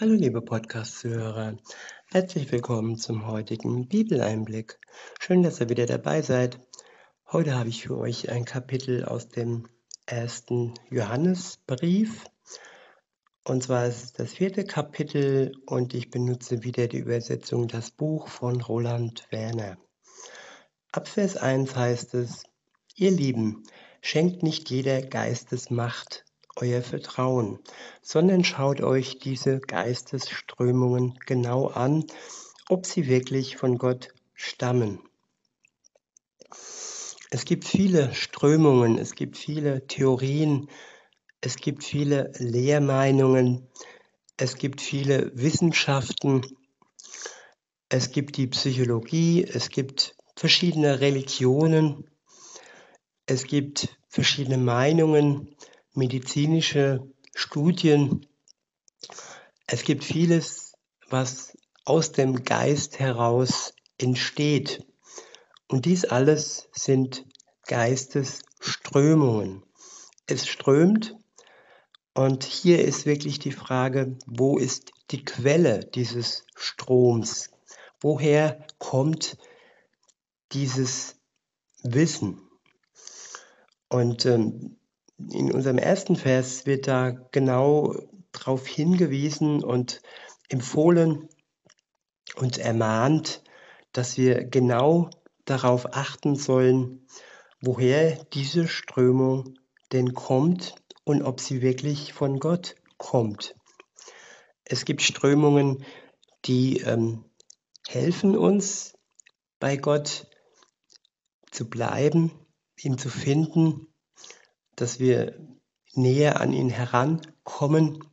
[0.00, 1.56] Hallo liebe Podcast-Zuhörer,
[2.12, 4.78] herzlich willkommen zum heutigen Bibeleinblick.
[5.18, 6.60] Schön, dass ihr wieder dabei seid.
[7.32, 9.66] Heute habe ich für euch ein Kapitel aus dem
[10.06, 12.26] ersten Johannesbrief.
[13.42, 18.28] Und zwar ist es das vierte Kapitel und ich benutze wieder die Übersetzung Das Buch
[18.28, 19.78] von Roland Werner.
[20.92, 22.44] Ab Vers 1 heißt es,
[22.94, 23.64] Ihr Lieben,
[24.00, 26.24] schenkt nicht jeder Geistesmacht
[26.60, 27.58] euer Vertrauen,
[28.02, 32.04] sondern schaut euch diese Geistesströmungen genau an,
[32.68, 35.00] ob sie wirklich von Gott stammen.
[37.30, 40.68] Es gibt viele Strömungen, es gibt viele Theorien,
[41.40, 43.68] es gibt viele Lehrmeinungen,
[44.36, 46.42] es gibt viele Wissenschaften,
[47.90, 52.08] es gibt die Psychologie, es gibt verschiedene Religionen,
[53.26, 55.54] es gibt verschiedene Meinungen,
[55.98, 58.26] medizinische Studien.
[59.66, 60.72] Es gibt vieles,
[61.10, 64.86] was aus dem Geist heraus entsteht.
[65.66, 67.26] Und dies alles sind
[67.66, 69.64] Geistesströmungen.
[70.26, 71.16] Es strömt
[72.14, 77.50] und hier ist wirklich die Frage, wo ist die Quelle dieses Stroms?
[78.00, 79.36] Woher kommt
[80.52, 81.16] dieses
[81.82, 82.40] Wissen?
[83.88, 84.77] Und ähm,
[85.18, 87.94] in unserem ersten Vers wird da genau
[88.32, 90.00] darauf hingewiesen und
[90.48, 91.28] empfohlen
[92.36, 93.42] und ermahnt,
[93.92, 95.10] dass wir genau
[95.44, 97.06] darauf achten sollen,
[97.60, 99.54] woher diese Strömung
[99.92, 100.74] denn kommt
[101.04, 103.54] und ob sie wirklich von Gott kommt.
[104.64, 105.84] Es gibt Strömungen,
[106.44, 107.24] die ähm,
[107.88, 108.92] helfen uns,
[109.58, 110.28] bei Gott
[111.50, 112.30] zu bleiben,
[112.76, 113.87] ihn zu finden
[114.80, 115.38] dass wir
[115.94, 118.04] näher an ihn herankommen.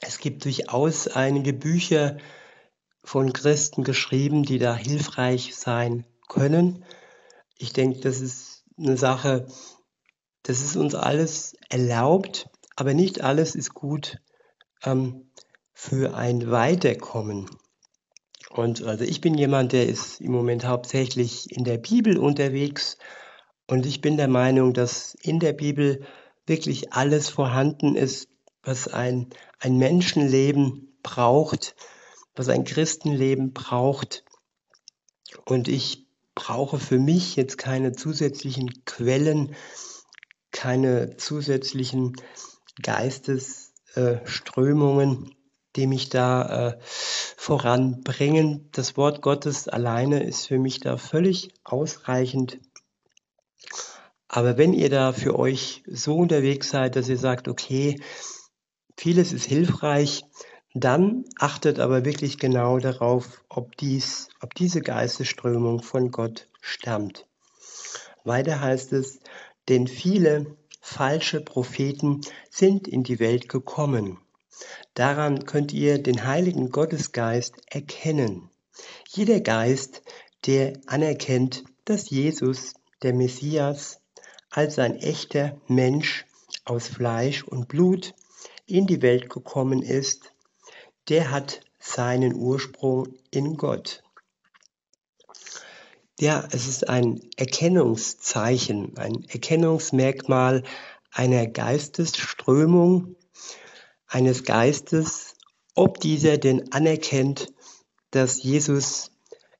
[0.00, 2.18] Es gibt durchaus einige Bücher
[3.02, 6.84] von Christen geschrieben, die da hilfreich sein können.
[7.58, 9.46] Ich denke, das ist eine Sache,
[10.42, 14.18] das ist uns alles erlaubt, aber nicht alles ist gut
[14.84, 15.30] ähm,
[15.72, 17.48] für ein Weiterkommen.
[18.50, 22.98] Und also ich bin jemand, der ist im Moment hauptsächlich in der Bibel unterwegs
[23.66, 26.04] und ich bin der Meinung, dass in der Bibel
[26.46, 28.28] wirklich alles vorhanden ist,
[28.62, 31.74] was ein, ein Menschenleben braucht,
[32.34, 34.24] was ein Christenleben braucht.
[35.46, 39.54] Und ich brauche für mich jetzt keine zusätzlichen Quellen,
[40.50, 42.16] keine zusätzlichen
[42.82, 45.34] Geistesströmungen,
[45.76, 48.68] die mich da äh, voranbringen.
[48.72, 52.58] Das Wort Gottes alleine ist für mich da völlig ausreichend
[54.34, 58.00] aber wenn ihr da für euch so unterwegs seid, dass ihr sagt, okay,
[58.96, 60.24] vieles ist hilfreich,
[60.74, 67.28] dann achtet aber wirklich genau darauf, ob, dies, ob diese Geistesströmung von Gott stammt.
[68.24, 69.20] Weiter heißt es,
[69.68, 74.18] denn viele falsche Propheten sind in die Welt gekommen.
[74.94, 78.50] Daran könnt ihr den heiligen Gottesgeist erkennen.
[79.08, 80.02] Jeder Geist,
[80.44, 82.74] der anerkennt, dass Jesus,
[83.04, 84.00] der Messias,
[84.54, 86.26] als ein echter Mensch
[86.64, 88.14] aus Fleisch und Blut
[88.66, 90.32] in die Welt gekommen ist,
[91.08, 94.04] der hat seinen Ursprung in Gott.
[96.20, 100.62] Ja, es ist ein Erkennungszeichen, ein Erkennungsmerkmal
[101.10, 103.16] einer Geistesströmung,
[104.06, 105.34] eines Geistes,
[105.74, 107.48] ob dieser denn anerkennt,
[108.12, 109.10] dass Jesus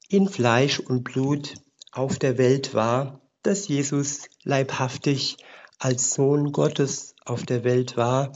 [0.09, 1.55] in Fleisch und Blut
[1.91, 5.37] auf der Welt war dass Jesus leibhaftig
[5.79, 8.33] als Sohn Gottes auf der Welt war,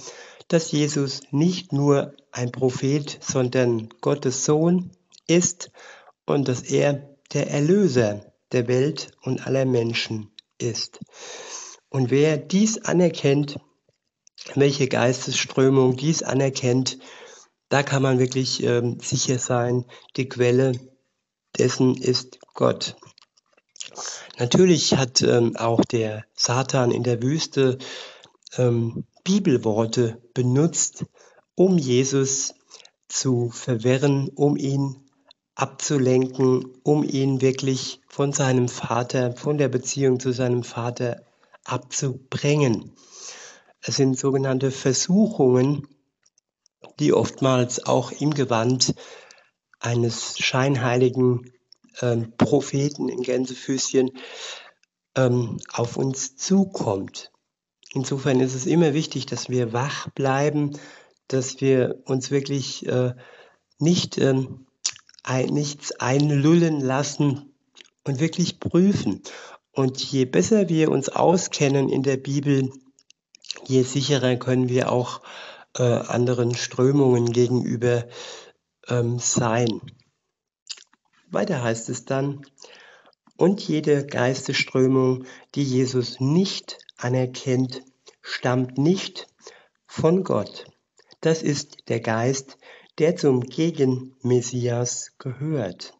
[0.48, 4.92] dass Jesus nicht nur ein Prophet, sondern Gottes Sohn
[5.26, 5.70] ist
[6.26, 11.00] und dass er der Erlöser der Welt und aller Menschen ist.
[11.90, 13.58] Und wer dies anerkennt,
[14.54, 16.98] welche Geistesströmung dies anerkennt,
[17.69, 19.84] da kann man wirklich ähm, sicher sein,
[20.16, 20.72] die Quelle
[21.58, 22.96] dessen ist Gott.
[24.38, 27.79] Natürlich hat ähm, auch der Satan in der Wüste
[28.56, 31.05] ähm, Bibelworte benutzt,
[31.56, 32.55] um Jesus
[33.08, 35.08] zu verwirren, um ihn
[35.56, 41.25] abzulenken, um ihn wirklich von seinem Vater, von der Beziehung zu seinem Vater
[41.64, 42.93] abzubringen.
[43.81, 45.88] Es sind sogenannte Versuchungen,
[47.00, 48.94] die oftmals auch im Gewand
[49.81, 51.52] eines scheinheiligen
[52.00, 54.10] ähm, Propheten in Gänsefüßchen
[55.16, 57.32] ähm, auf uns zukommt.
[57.92, 60.78] Insofern ist es immer wichtig, dass wir wach bleiben,
[61.26, 63.14] dass wir uns wirklich äh,
[63.78, 64.66] nicht ähm,
[65.22, 67.54] ein, nichts einlullen lassen
[68.04, 69.22] und wirklich prüfen.
[69.72, 72.72] Und je besser wir uns auskennen in der Bibel,
[73.66, 75.22] je sicherer können wir auch
[75.76, 78.06] äh, anderen Strömungen gegenüber
[78.88, 79.80] ähm, sein.
[81.30, 82.46] Weiter heißt es dann,
[83.36, 87.82] und jede Geistesströmung, die Jesus nicht anerkennt,
[88.20, 89.28] stammt nicht
[89.86, 90.64] von Gott.
[91.20, 92.58] Das ist der Geist,
[92.98, 95.94] der zum Gegenmessias gehört.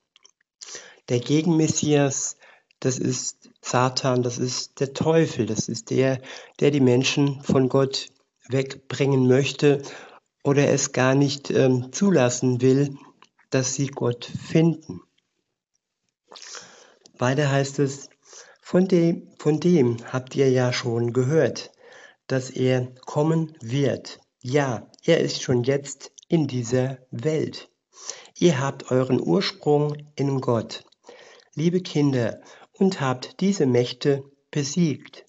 [1.08, 2.36] Der Gegenmessias,
[2.81, 6.20] das ist Satan, das ist der Teufel, das ist der,
[6.60, 8.08] der die Menschen von Gott
[8.48, 9.82] wegbringen möchte
[10.42, 12.96] oder es gar nicht ähm, zulassen will,
[13.50, 15.00] dass sie Gott finden.
[17.19, 18.08] Weiter heißt es,
[18.60, 21.72] von dem, von dem habt ihr ja schon gehört,
[22.26, 24.20] dass er kommen wird.
[24.40, 27.70] Ja, er ist schon jetzt in dieser Welt.
[28.36, 30.84] Ihr habt euren Ursprung in Gott,
[31.54, 32.40] liebe Kinder,
[32.72, 35.24] und habt diese Mächte besiegt.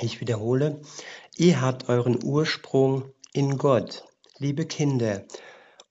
[0.00, 0.80] Ich wiederhole,
[1.36, 4.04] ihr habt euren Ursprung in Gott,
[4.38, 5.24] liebe Kinder,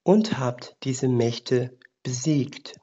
[0.03, 2.80] und habt diese Mächte besiegt.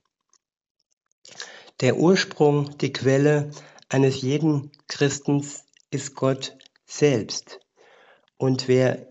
[1.81, 3.51] Der Ursprung, die Quelle
[3.89, 7.61] eines jeden Christens ist Gott selbst.
[8.37, 9.07] Und wer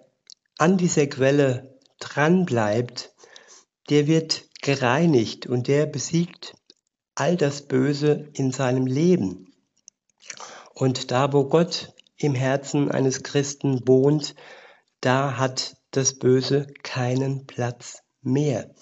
[0.58, 3.14] an dieser Quelle dran bleibt,
[3.90, 6.56] der wird gereinigt und der besiegt
[7.16, 9.54] all das Böse in seinem Leben.
[10.74, 14.36] Und da, wo Gott im Herzen eines Christen wohnt,
[15.02, 18.74] da hat das Böse keinen Platz mehr.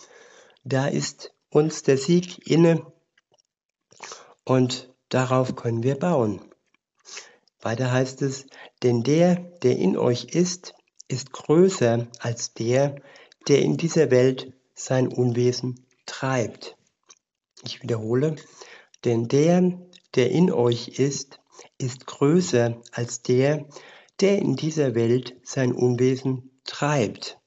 [0.64, 2.86] Da ist uns der Sieg inne
[4.46, 6.42] und darauf können wir bauen.
[7.62, 8.46] Weiter heißt es,
[8.84, 10.76] denn der, der in euch ist,
[11.08, 12.96] ist größer als der,
[13.48, 16.78] der in dieser Welt sein Unwesen treibt.
[17.64, 18.36] Ich wiederhole,
[19.04, 19.80] denn der,
[20.14, 21.40] der in euch ist,
[21.78, 23.66] ist größer als der,
[24.20, 27.40] der in dieser Welt sein Unwesen treibt.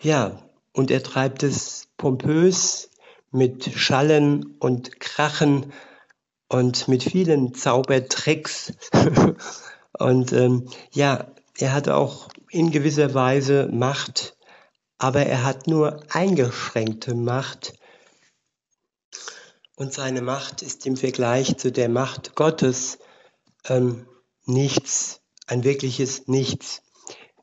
[0.00, 2.90] Ja, und er treibt es pompös
[3.30, 5.72] mit Schallen und Krachen
[6.48, 8.72] und mit vielen Zaubertricks.
[9.98, 11.26] und ähm, ja,
[11.58, 14.36] er hat auch in gewisser Weise Macht,
[14.98, 17.74] aber er hat nur eingeschränkte Macht.
[19.74, 22.98] Und seine Macht ist im Vergleich zu der Macht Gottes
[23.68, 24.06] ähm,
[24.44, 26.82] nichts, ein wirkliches Nichts.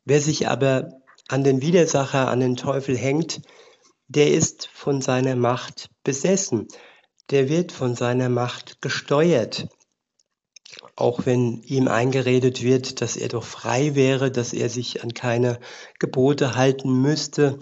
[0.04, 0.90] Wer sich aber
[1.28, 3.40] an den Widersacher, an den Teufel hängt,
[4.08, 6.68] der ist von seiner Macht besessen,
[7.30, 9.68] der wird von seiner Macht gesteuert.
[10.94, 15.58] Auch wenn ihm eingeredet wird, dass er doch frei wäre, dass er sich an keine
[15.98, 17.58] Gebote halten müsste,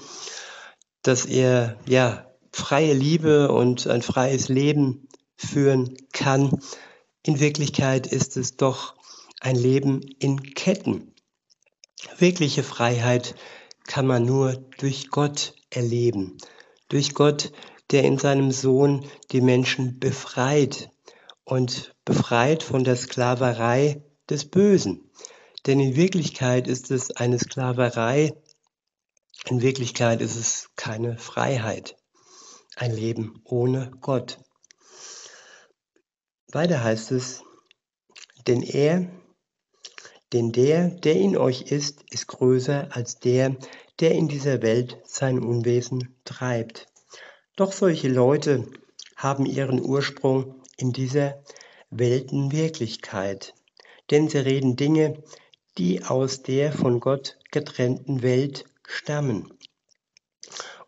[1.03, 6.61] dass er ja freie Liebe und ein freies Leben führen kann.
[7.23, 8.95] In Wirklichkeit ist es doch
[9.41, 11.15] ein Leben in Ketten.
[12.19, 13.35] Wirkliche Freiheit
[13.87, 16.39] kann man nur durch Gott erleben.
[16.89, 17.53] Durch Gott,
[17.91, 20.91] der in seinem Sohn die Menschen befreit
[21.45, 25.11] und befreit von der Sklaverei des Bösen.
[25.67, 28.33] Denn in Wirklichkeit ist es eine Sklaverei,
[29.47, 31.97] in Wirklichkeit ist es keine Freiheit,
[32.77, 34.39] ein Leben ohne Gott.
[36.53, 37.43] Weiter heißt es,
[38.47, 39.11] denn er,
[40.35, 43.57] denn der, der in euch ist, ist größer als der,
[44.01, 46.89] der in dieser Welt sein Unwesen treibt.
[47.55, 48.67] Doch solche Leute
[49.17, 51.41] haben ihren Ursprung in dieser
[51.91, 53.55] Weltenwirklichkeit,
[54.11, 55.23] denn sie reden Dinge,
[55.79, 59.55] die aus der von Gott getrennten Welt stammen.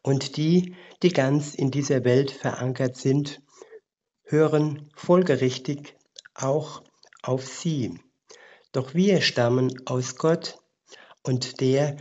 [0.02, 0.74] Und die,
[1.04, 3.40] die ganz in dieser Welt verankert sind,
[4.24, 5.94] hören folgerichtig
[6.34, 6.82] auch
[7.22, 8.00] auf sie.
[8.76, 10.59] Doch wir stammen aus Gott
[11.23, 11.97] und der,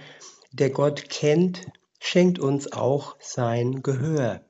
[0.51, 1.65] der Gott kennt,
[2.01, 4.41] schenkt uns auch sein Gehör.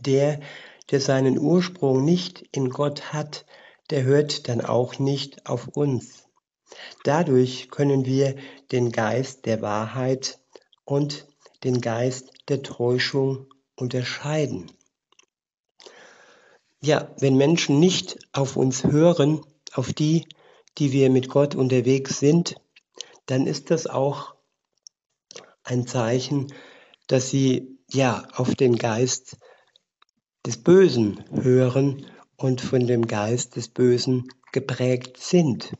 [0.00, 0.40] Der,
[0.90, 3.46] der seinen Ursprung nicht in Gott hat,
[3.88, 6.28] der hört dann auch nicht auf uns.
[7.04, 8.36] Dadurch können wir
[8.70, 10.38] den Geist der Wahrheit
[10.84, 11.26] und
[11.64, 13.46] den Geist der Täuschung
[13.76, 14.70] unterscheiden.
[16.82, 19.40] Ja, wenn Menschen nicht auf uns hören,
[19.72, 20.26] auf die,
[20.78, 22.56] die wir mit Gott unterwegs sind,
[23.26, 24.34] dann ist das auch
[25.64, 26.52] ein Zeichen,
[27.06, 29.36] dass sie ja auf den Geist
[30.46, 32.06] des Bösen hören
[32.36, 35.74] und von dem Geist des Bösen geprägt sind.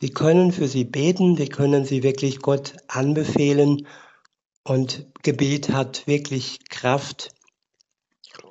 [0.00, 3.86] Wir können für sie beten, wir können sie wirklich Gott anbefehlen
[4.64, 7.30] und Gebet hat wirklich Kraft.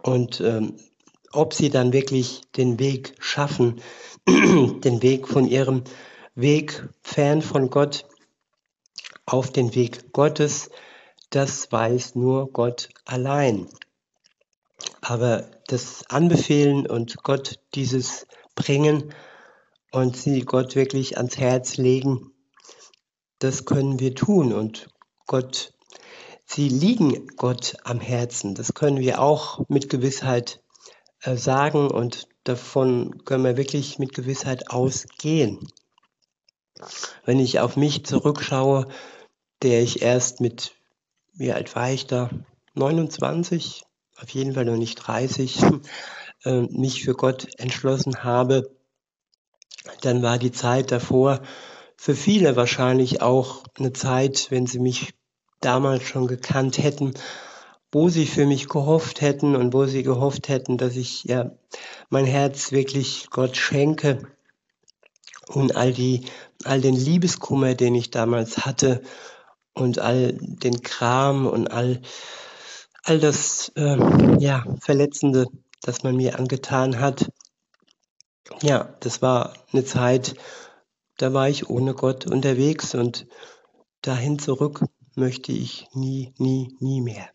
[0.04, 0.78] Und ähm,
[1.32, 3.82] ob sie dann wirklich den Weg schaffen,
[4.28, 5.84] den Weg von ihrem
[6.36, 8.06] Weg fern von Gott
[9.26, 10.70] auf den Weg Gottes,
[11.30, 13.68] das weiß nur Gott allein.
[15.02, 19.14] Aber das Anbefehlen und Gott dieses bringen
[19.92, 22.32] und sie Gott wirklich ans Herz legen,
[23.40, 24.54] das können wir tun.
[24.54, 24.88] Und
[25.28, 25.74] Gott,
[26.46, 28.56] sie liegen Gott am Herzen.
[28.56, 30.62] Das können wir auch mit Gewissheit
[31.22, 35.60] äh, sagen und davon können wir wirklich mit Gewissheit ausgehen.
[37.26, 38.88] Wenn ich auf mich zurückschaue,
[39.62, 40.74] der ich erst mit,
[41.34, 42.30] wie alt war ich da?
[42.74, 43.84] 29,
[44.18, 45.62] auf jeden Fall noch nicht 30,
[46.46, 48.76] äh, mich für Gott entschlossen habe,
[50.02, 51.42] dann war die Zeit davor
[52.04, 55.14] für viele wahrscheinlich auch eine Zeit, wenn sie mich
[55.62, 57.14] damals schon gekannt hätten,
[57.94, 61.52] wo sie für mich gehofft hätten und wo sie gehofft hätten, dass ich ja
[62.10, 64.28] mein Herz wirklich Gott schenke
[65.48, 66.26] und all die
[66.64, 69.04] all den Liebeskummer, den ich damals hatte
[69.74, 72.02] und all den Kram und all
[73.04, 73.98] all das äh,
[74.40, 75.46] ja verletzende,
[75.82, 77.30] das man mir angetan hat.
[78.62, 80.36] Ja, das war eine Zeit,
[81.18, 83.28] da war ich ohne Gott unterwegs und
[84.02, 84.84] dahin zurück
[85.16, 87.30] möchte ich nie, nie, nie mehr.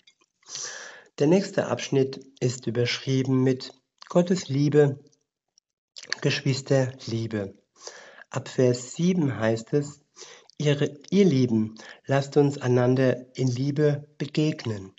[1.19, 3.73] Der nächste Abschnitt ist überschrieben mit
[4.09, 5.01] Gottes Liebe,
[6.21, 7.55] Geschwisterliebe.
[8.31, 10.01] Ab Vers 7 heißt es,
[10.59, 11.75] ihr, ihr Lieben,
[12.07, 14.93] lasst uns einander in Liebe begegnen,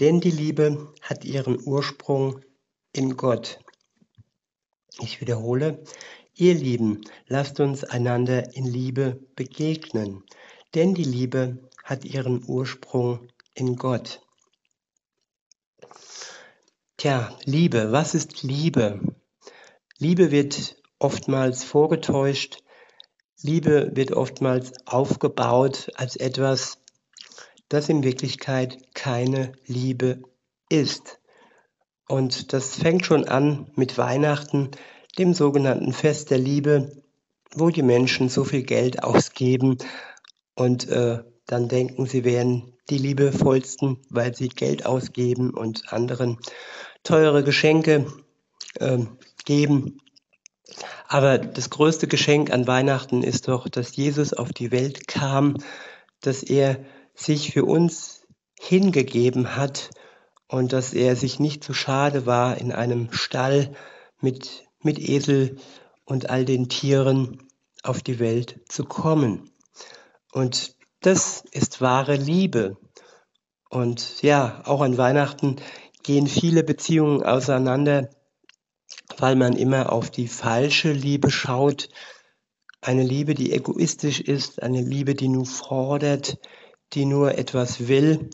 [0.00, 2.40] denn die Liebe hat ihren Ursprung
[2.92, 3.60] in Gott.
[5.00, 5.84] Ich wiederhole,
[6.34, 10.24] ihr Lieben, lasst uns einander in Liebe begegnen,
[10.74, 14.22] denn die Liebe hat ihren Ursprung in Gott.
[17.02, 19.00] Tja, Liebe, was ist Liebe?
[19.98, 22.62] Liebe wird oftmals vorgetäuscht,
[23.40, 26.78] Liebe wird oftmals aufgebaut als etwas,
[27.68, 30.22] das in Wirklichkeit keine Liebe
[30.68, 31.18] ist.
[32.06, 34.70] Und das fängt schon an mit Weihnachten,
[35.18, 37.02] dem sogenannten Fest der Liebe,
[37.52, 39.76] wo die Menschen so viel Geld ausgeben
[40.54, 46.38] und äh, dann denken, sie wären die liebevollsten, weil sie Geld ausgeben und anderen
[47.02, 48.06] teure Geschenke
[48.76, 48.98] äh,
[49.44, 49.98] geben.
[51.08, 55.58] Aber das größte Geschenk an Weihnachten ist doch, dass Jesus auf die Welt kam,
[56.20, 58.26] dass er sich für uns
[58.58, 59.90] hingegeben hat
[60.48, 63.74] und dass er sich nicht zu schade war, in einem Stall
[64.20, 65.56] mit, mit Esel
[66.04, 67.48] und all den Tieren
[67.82, 69.50] auf die Welt zu kommen.
[70.32, 72.76] Und das ist wahre Liebe.
[73.68, 75.56] Und ja, auch an Weihnachten
[76.02, 78.10] gehen viele Beziehungen auseinander,
[79.18, 81.88] weil man immer auf die falsche Liebe schaut.
[82.80, 86.38] Eine Liebe, die egoistisch ist, eine Liebe, die nur fordert,
[86.92, 88.30] die nur etwas will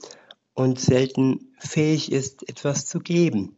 [0.55, 3.57] und selten fähig ist, etwas zu geben.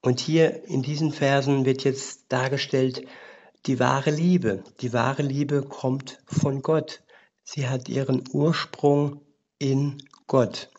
[0.00, 3.06] Und hier in diesen Versen wird jetzt dargestellt
[3.66, 4.62] die wahre Liebe.
[4.80, 7.02] Die wahre Liebe kommt von Gott.
[7.44, 9.20] Sie hat ihren Ursprung
[9.58, 10.70] in Gott.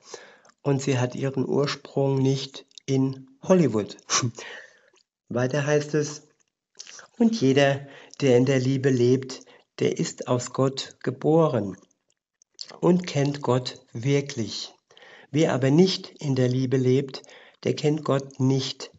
[0.65, 3.97] Und sie hat ihren Ursprung nicht in Hollywood.
[5.29, 6.27] Weiter heißt es,
[7.19, 7.87] und jeder,
[8.19, 9.45] der in der Liebe lebt,
[9.77, 11.77] der ist aus Gott geboren
[12.81, 14.73] und kennt Gott wirklich.
[15.29, 17.21] Wer aber nicht in der Liebe lebt,
[17.63, 18.89] der kennt Gott nicht,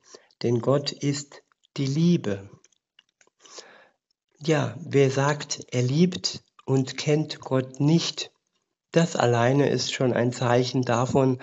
[0.45, 1.43] denn Gott ist
[1.77, 2.49] die Liebe.
[4.39, 8.31] Ja, wer sagt, er liebt und kennt Gott nicht,
[8.97, 11.39] das alleine ist schon ein Zeichen davon,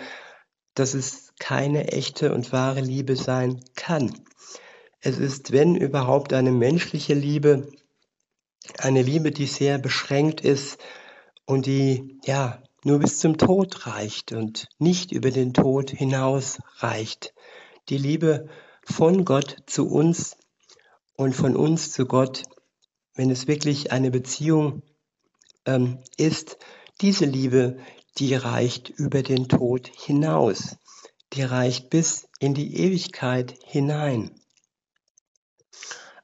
[0.74, 4.14] dass es keine echte und wahre Liebe sein kann.
[5.00, 7.68] Es ist, wenn überhaupt, eine menschliche Liebe,
[8.80, 10.80] eine Liebe, die sehr beschränkt ist,
[11.46, 17.34] und die ja nur bis zum Tod reicht und nicht über den Tod hinaus reicht.
[17.90, 18.50] Die Liebe
[18.84, 20.38] von Gott zu uns
[21.16, 22.44] und von uns zu Gott,
[23.16, 24.84] wenn es wirklich eine Beziehung
[25.66, 26.58] ähm, ist,
[27.02, 27.78] diese Liebe,
[28.18, 30.78] die reicht über den Tod hinaus.
[31.34, 34.32] Die reicht bis in die Ewigkeit hinein.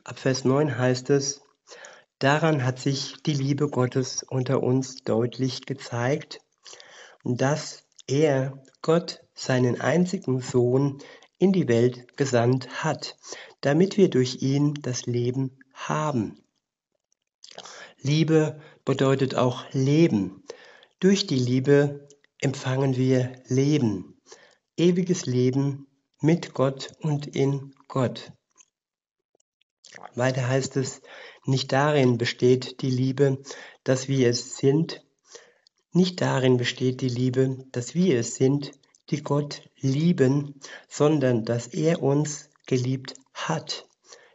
[0.04, 1.42] Ab Vers 9 heißt es,
[2.20, 6.42] Daran hat sich die Liebe Gottes unter uns deutlich gezeigt,
[7.24, 11.02] dass er, Gott, seinen einzigen Sohn
[11.38, 13.16] in die Welt gesandt hat,
[13.62, 16.44] damit wir durch ihn das Leben haben.
[18.02, 20.44] Liebe bedeutet auch Leben.
[21.02, 22.10] Durch die Liebe
[22.42, 24.20] empfangen wir Leben,
[24.76, 25.88] ewiges Leben
[26.20, 28.34] mit Gott und in Gott.
[30.16, 31.02] Weiter heißt es,
[31.46, 33.42] nicht darin besteht die Liebe,
[33.86, 35.02] dass wir es sind,
[35.94, 38.74] nicht darin besteht die Liebe, dass wir es sind,
[39.10, 43.88] die Gott lieben, sondern dass er uns geliebt hat.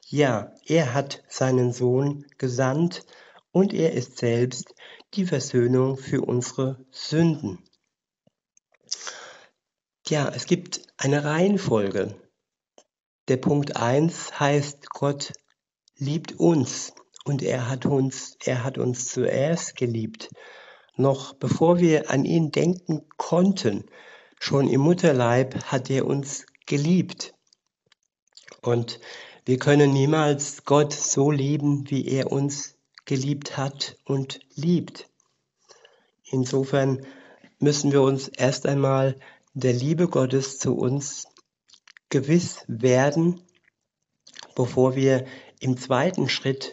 [0.06, 3.04] Ja, er hat seinen Sohn gesandt
[3.52, 4.74] und er ist selbst
[5.16, 7.58] die Versöhnung für unsere Sünden.
[10.06, 12.14] Ja, es gibt eine Reihenfolge.
[13.28, 15.32] Der Punkt 1 heißt, Gott
[15.96, 16.92] liebt uns
[17.24, 20.28] und er hat uns, er hat uns zuerst geliebt.
[20.96, 23.86] Noch bevor wir an ihn denken konnten,
[24.38, 27.34] schon im Mutterleib hat er uns geliebt.
[28.60, 29.00] Und
[29.46, 32.73] wir können niemals Gott so lieben, wie er uns
[33.04, 35.08] geliebt hat und liebt.
[36.24, 37.06] Insofern
[37.58, 39.16] müssen wir uns erst einmal
[39.54, 41.26] der Liebe Gottes zu uns
[42.08, 43.40] gewiss werden,
[44.54, 45.26] bevor wir
[45.60, 46.72] im zweiten Schritt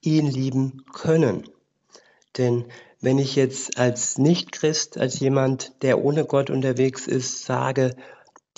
[0.00, 1.48] ihn lieben können.
[2.38, 2.66] Denn
[3.00, 7.96] wenn ich jetzt als Nichtchrist, als jemand, der ohne Gott unterwegs ist, sage,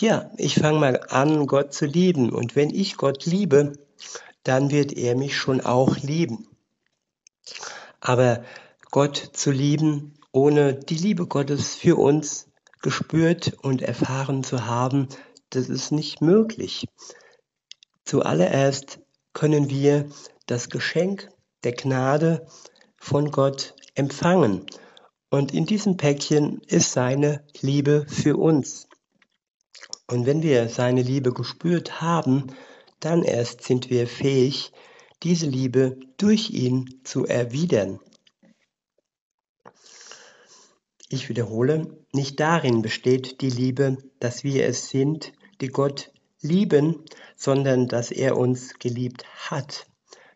[0.01, 2.31] ja, ich fange mal an, Gott zu lieben.
[2.31, 3.73] Und wenn ich Gott liebe,
[4.43, 6.47] dann wird er mich schon auch lieben.
[8.05, 8.45] Aber
[8.91, 12.51] Gott zu lieben, ohne die Liebe Gottes für uns
[12.83, 15.09] gespürt und erfahren zu haben,
[15.49, 16.87] das ist nicht möglich.
[18.05, 19.01] Zuallererst
[19.33, 20.11] können wir
[20.47, 21.31] das Geschenk
[21.65, 22.47] der Gnade
[22.99, 24.67] von Gott empfangen.
[25.31, 28.87] Und in diesem Päckchen ist seine Liebe für uns.
[30.07, 32.49] Und wenn wir seine Liebe gespürt haben,
[33.01, 34.73] dann erst sind wir fähig,
[35.25, 37.99] diese Liebe durch ihn zu erwidern.
[41.09, 47.05] Ich wiederhole, nicht darin besteht die Liebe, dass wir es sind, die Gott lieben,
[47.37, 49.87] sondern dass er uns geliebt hat.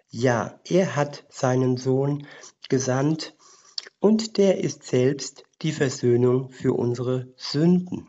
[0.09, 2.27] Ja, er hat seinen Sohn
[2.71, 3.37] gesandt
[4.01, 8.09] und der ist selbst die Versöhnung für unsere Sünden.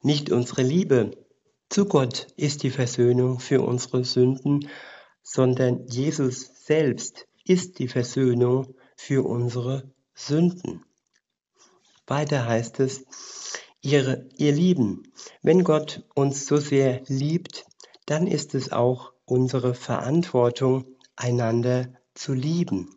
[0.00, 1.10] Nicht unsere Liebe
[1.68, 4.68] zu Gott ist die Versöhnung für unsere Sünden,
[5.24, 10.84] sondern Jesus selbst ist die Versöhnung für unsere Sünden.
[12.06, 13.04] Weiter heißt es,
[13.80, 17.64] ihr, ihr Lieben, wenn Gott uns so sehr liebt,
[18.06, 20.84] dann ist es auch unsere Verantwortung,
[21.16, 22.96] einander zu lieben.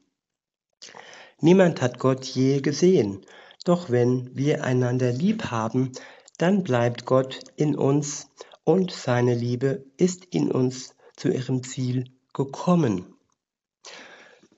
[1.39, 3.25] Niemand hat Gott je gesehen,
[3.63, 5.91] doch wenn wir einander lieb haben,
[6.37, 8.29] dann bleibt Gott in uns
[8.63, 13.15] und seine Liebe ist in uns zu ihrem Ziel gekommen.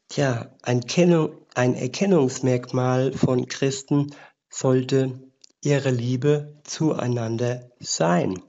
[0.09, 4.13] Tja, ein, Kennung, ein Erkennungsmerkmal von Christen
[4.49, 5.19] sollte
[5.63, 8.41] ihre Liebe zueinander sein.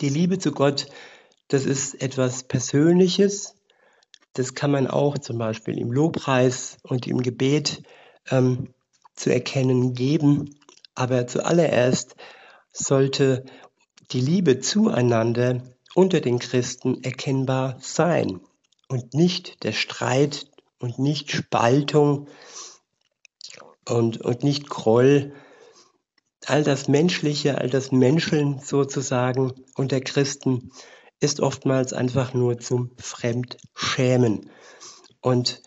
[0.00, 0.86] Die Liebe zu Gott,
[1.48, 3.54] das ist etwas Persönliches.
[4.32, 7.82] Das kann man auch zum Beispiel im Lobpreis und im Gebet
[8.30, 8.72] ähm,
[9.16, 10.58] zu erkennen geben.
[10.94, 12.16] Aber zuallererst
[12.72, 13.44] sollte
[14.12, 15.62] die Liebe zueinander
[15.98, 18.40] unter den Christen erkennbar sein
[18.86, 20.46] und nicht der Streit
[20.78, 22.28] und nicht Spaltung
[23.84, 25.32] und, und nicht Groll.
[26.46, 30.70] All das Menschliche, all das Menscheln sozusagen unter Christen
[31.18, 34.52] ist oftmals einfach nur zum Fremdschämen.
[35.20, 35.64] Und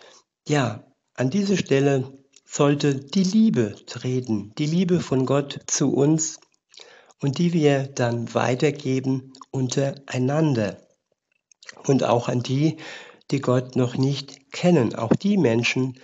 [0.48, 6.40] ja, an diese Stelle sollte die Liebe treten, die Liebe von Gott zu uns
[7.22, 10.78] und die wir dann weitergeben untereinander
[11.88, 12.78] und auch an die,
[13.30, 14.96] die Gott noch nicht kennen.
[14.96, 16.00] Auch die Menschen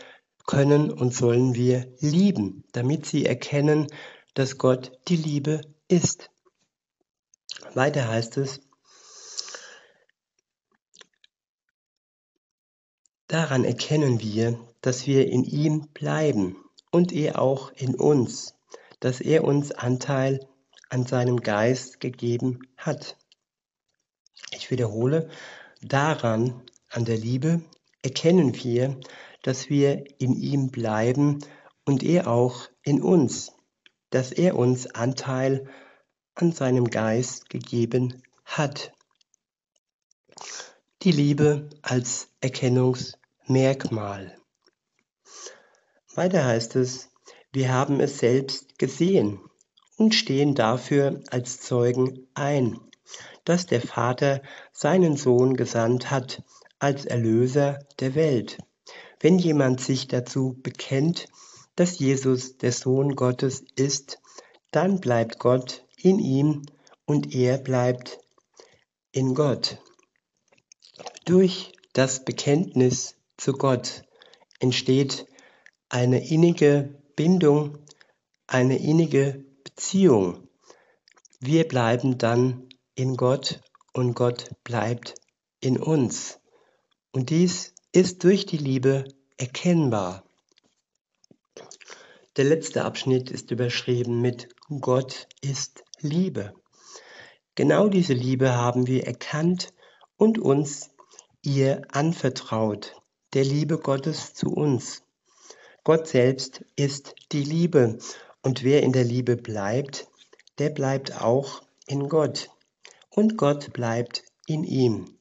[0.45, 3.87] können und sollen wir lieben, damit sie erkennen,
[4.33, 6.29] dass Gott die Liebe ist.
[7.73, 8.61] Weiter heißt es,
[13.27, 16.55] daran erkennen wir, dass wir in ihm bleiben
[16.91, 18.55] und er auch in uns,
[18.99, 20.47] dass er uns Anteil
[20.89, 23.17] an seinem Geist gegeben hat.
[24.51, 25.29] Ich wiederhole,
[25.81, 27.61] daran an der Liebe
[28.01, 28.99] erkennen wir,
[29.41, 31.39] dass wir in ihm bleiben
[31.85, 33.53] und er auch in uns,
[34.09, 35.67] dass er uns Anteil
[36.35, 38.93] an seinem Geist gegeben hat.
[41.03, 44.37] Die Liebe als Erkennungsmerkmal.
[46.15, 47.09] Weiter heißt es,
[47.51, 49.46] wir haben es selbst gesehen
[49.97, 52.79] und stehen dafür als Zeugen ein,
[53.43, 56.43] dass der Vater seinen Sohn gesandt hat,
[56.79, 58.59] als Erlöser der Welt.
[59.19, 61.27] Wenn jemand sich dazu bekennt,
[61.75, 64.19] dass Jesus der Sohn Gottes ist,
[64.71, 66.61] dann bleibt Gott in ihm
[67.05, 68.19] und er bleibt
[69.11, 69.79] in Gott.
[71.25, 74.03] Durch das Bekenntnis zu Gott
[74.59, 75.25] entsteht
[75.89, 77.79] eine innige Bindung,
[78.45, 79.46] eine innige
[79.77, 80.49] Beziehung.
[81.39, 83.61] Wir bleiben dann in Gott
[83.93, 85.13] und Gott bleibt
[85.61, 86.39] in uns.
[87.11, 89.03] Und dies ist durch die Liebe
[89.37, 90.23] erkennbar.
[92.37, 94.49] Der letzte Abschnitt ist überschrieben mit
[94.81, 96.55] Gott ist Liebe.
[97.53, 99.75] Genau diese Liebe haben wir erkannt
[100.15, 100.89] und uns
[101.43, 102.95] ihr anvertraut,
[103.35, 105.03] der Liebe Gottes zu uns.
[105.83, 107.99] Gott selbst ist die Liebe
[108.47, 110.07] und wer in der Liebe bleibt,
[110.57, 112.49] der bleibt auch in Gott
[113.09, 115.19] und Gott bleibt in ihm.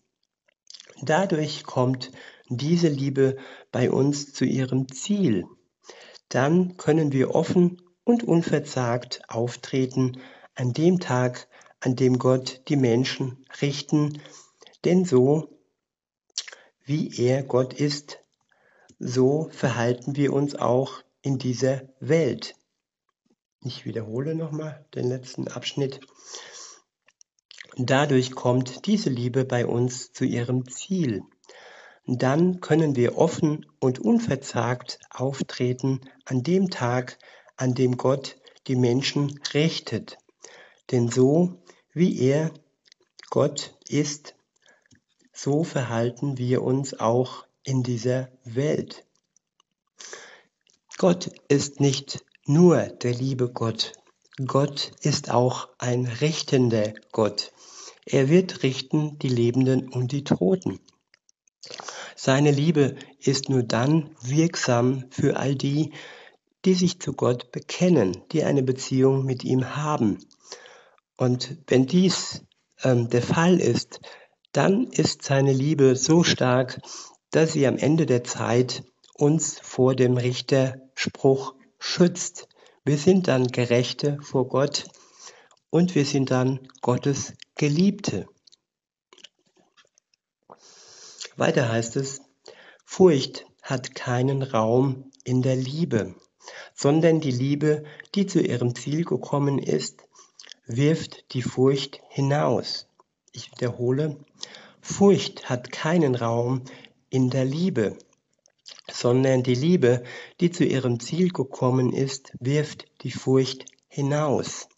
[1.03, 2.13] Dadurch kommt
[2.49, 3.37] diese Liebe
[3.73, 5.45] bei uns zu ihrem Ziel.
[6.29, 10.21] Dann können wir offen und unverzagt auftreten
[10.55, 11.49] an dem Tag,
[11.81, 14.23] an dem Gott die Menschen richten,
[14.85, 15.49] denn so
[16.85, 18.21] wie er Gott ist,
[19.01, 22.55] so verhalten wir uns auch in dieser Welt.
[23.67, 25.99] Ich wiederhole nochmal den letzten Abschnitt.
[27.77, 31.25] Dadurch kommt diese Liebe bei uns zu ihrem Ziel.
[32.07, 37.19] Dann können wir offen und unverzagt auftreten an dem Tag,
[37.57, 38.37] an dem Gott
[38.69, 40.17] die Menschen richtet.
[40.93, 41.61] Denn so
[41.93, 42.53] wie er
[43.31, 44.37] Gott ist,
[45.33, 49.05] so verhalten wir uns auch in dieser Welt.
[50.99, 53.93] Gott ist nicht nur der liebe Gott.
[54.45, 57.53] Gott ist auch ein richtender Gott.
[58.05, 60.79] Er wird richten die Lebenden und die Toten.
[62.15, 65.93] Seine Liebe ist nur dann wirksam für all die,
[66.65, 70.19] die sich zu Gott bekennen, die eine Beziehung mit ihm haben.
[71.17, 72.43] Und wenn dies
[72.83, 74.01] ähm, der Fall ist,
[74.53, 76.81] dann ist seine Liebe so stark,
[77.31, 81.56] dass sie am Ende der Zeit uns vor dem Richterspruch
[81.87, 82.49] schützt.
[82.85, 84.85] Wir sind dann Gerechte vor Gott
[85.71, 88.27] und wir sind dann Gottes Geliebte.
[91.37, 92.23] Weiter heißt es,
[92.85, 96.15] Furcht hat keinen Raum in der Liebe,
[96.75, 100.03] sondern die Liebe, die zu ihrem Ziel gekommen ist,
[100.67, 102.89] wirft die Furcht hinaus.
[103.33, 104.19] Ich wiederhole,
[104.81, 106.63] Furcht hat keinen Raum
[107.11, 107.97] in der Liebe,
[108.91, 110.03] sondern die Liebe,
[110.41, 114.69] die zu ihrem Ziel gekommen ist, wirft die Furcht hinaus.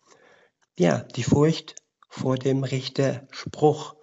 [0.78, 1.74] Ja, die Furcht
[2.08, 3.94] vor dem Richterspruch.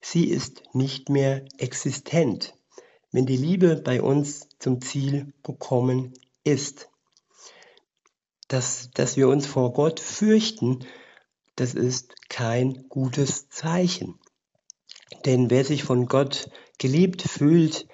[0.00, 2.54] Sie ist nicht mehr existent,
[3.12, 6.88] wenn die Liebe bei uns zum Ziel gekommen ist.
[8.48, 10.84] Dass, dass wir uns vor Gott fürchten,
[11.56, 14.18] das ist kein gutes Zeichen.
[15.24, 17.86] Denn wer sich von Gott geliebt fühlt,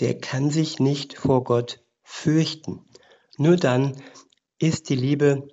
[0.00, 2.84] der kann sich nicht vor Gott fürchten.
[3.36, 4.00] Nur dann
[4.58, 5.48] ist die Liebe,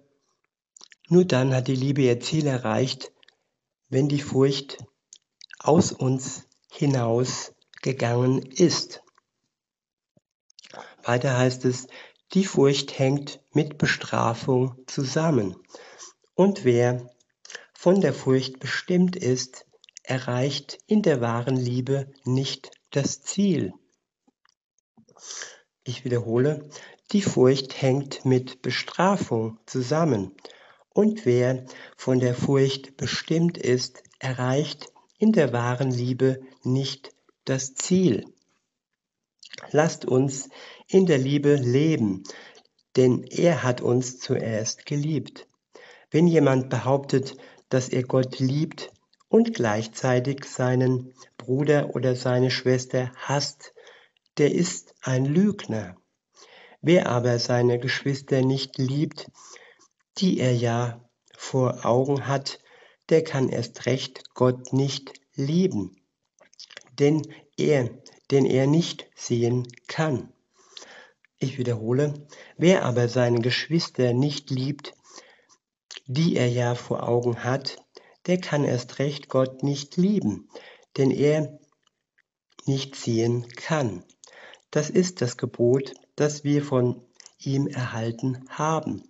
[1.10, 3.12] nur dann hat die Liebe ihr Ziel erreicht,
[3.90, 4.78] wenn die Furcht
[5.60, 9.04] aus uns hinaus gegangen ist.
[11.04, 11.88] Weiter heißt es,
[12.34, 15.56] die Furcht hängt mit Bestrafung zusammen.
[16.34, 17.12] Und wer
[17.74, 19.66] von der Furcht bestimmt ist,
[20.04, 23.74] erreicht in der wahren Liebe nicht das Ziel.
[25.84, 26.70] Ich wiederhole,
[27.12, 30.32] die Furcht hängt mit Bestrafung zusammen.
[30.90, 31.66] Und wer
[31.98, 34.88] von der Furcht bestimmt ist, erreicht
[35.20, 37.12] in der wahren Liebe nicht
[37.44, 38.26] das Ziel.
[39.72, 40.50] Lasst uns
[40.88, 42.24] in der Liebe leben,
[42.96, 45.48] denn er hat uns zuerst geliebt.
[46.12, 47.36] Wenn jemand behauptet,
[47.70, 48.92] dass er Gott liebt
[49.28, 53.75] und gleichzeitig seinen Bruder oder seine Schwester hasst,
[54.38, 55.96] der ist ein Lügner.
[56.82, 59.32] Wer aber seine Geschwister nicht liebt,
[60.18, 62.60] die er ja vor Augen hat,
[63.10, 65.96] der kann erst recht Gott nicht lieben,
[67.00, 67.22] denn
[67.58, 67.90] er,
[68.32, 70.32] den er nicht sehen kann.
[71.38, 74.94] Ich wiederhole, wer aber seine Geschwister nicht liebt,
[76.08, 77.78] die er ja vor Augen hat,
[78.26, 80.50] der kann erst recht Gott nicht lieben,
[80.98, 81.60] denn er
[82.66, 84.04] nicht sehen kann.
[84.76, 87.02] Das ist das Gebot, das wir von
[87.40, 89.04] ihm erhalten haben,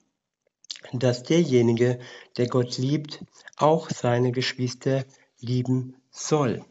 [0.94, 1.98] dass derjenige,
[2.38, 3.26] der Gott liebt,
[3.58, 5.06] auch seine Geschwister
[5.40, 6.64] lieben soll.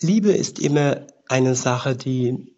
[0.00, 2.56] Liebe ist immer eine Sache, die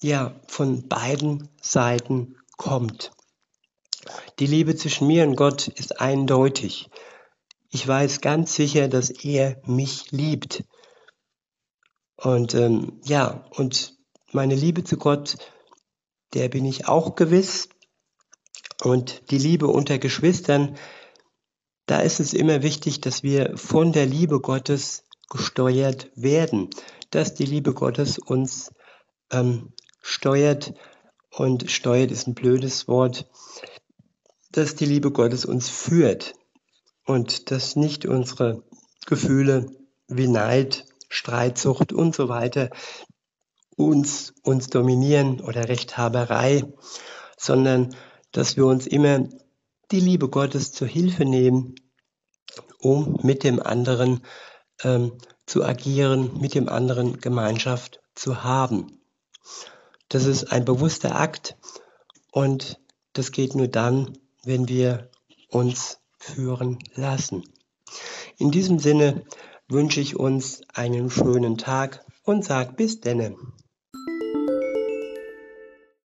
[0.00, 3.10] ja von beiden Seiten kommt.
[4.38, 6.90] Die Liebe zwischen mir und Gott ist eindeutig.
[7.70, 10.62] Ich weiß ganz sicher, dass er mich liebt.
[12.14, 13.95] Und ähm, ja, und
[14.32, 15.36] meine Liebe zu Gott,
[16.34, 17.68] der bin ich auch gewiss.
[18.82, 20.76] Und die Liebe unter Geschwistern,
[21.86, 26.70] da ist es immer wichtig, dass wir von der Liebe Gottes gesteuert werden,
[27.10, 28.72] dass die Liebe Gottes uns
[29.30, 30.74] ähm, steuert.
[31.30, 33.28] Und steuert ist ein blödes Wort,
[34.50, 36.34] dass die Liebe Gottes uns führt
[37.04, 38.62] und dass nicht unsere
[39.06, 39.70] Gefühle
[40.08, 42.70] wie Neid, Streitsucht und so weiter
[43.76, 46.64] uns, uns dominieren oder Rechthaberei,
[47.36, 47.94] sondern
[48.32, 49.28] dass wir uns immer
[49.90, 51.76] die Liebe Gottes zur Hilfe nehmen,
[52.78, 54.22] um mit dem anderen
[54.82, 55.12] ähm,
[55.46, 59.00] zu agieren, mit dem anderen Gemeinschaft zu haben.
[60.08, 61.56] Das ist ein bewusster Akt
[62.32, 62.80] und
[63.12, 65.10] das geht nur dann, wenn wir
[65.50, 67.44] uns führen lassen.
[68.38, 69.24] In diesem Sinne
[69.68, 73.36] wünsche ich uns einen schönen Tag und sag bis denne.